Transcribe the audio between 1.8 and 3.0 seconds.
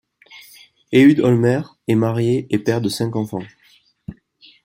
est marié et père de